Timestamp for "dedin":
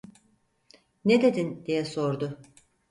1.21-1.63